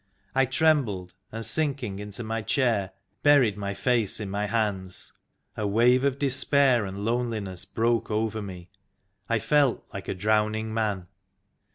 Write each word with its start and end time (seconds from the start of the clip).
I 0.33 0.45
trembled, 0.47 1.13
and, 1.31 1.45
sinking 1.45 1.99
into 1.99 2.23
my 2.23 2.41
chair, 2.41 2.89
buried 3.21 3.55
my 3.55 3.75
face 3.75 4.19
in 4.19 4.31
my 4.31 4.47
hands. 4.47 5.13
A 5.55 5.67
wave 5.67 6.03
of 6.03 6.17
despair 6.17 6.87
and 6.87 7.05
lone 7.05 7.29
liness 7.29 7.71
broke 7.71 8.09
over 8.09 8.41
me. 8.41 8.71
I 9.29 9.37
felt 9.37 9.85
like 9.93 10.07
a 10.07 10.15
drowning 10.15 10.73
man. 10.73 11.05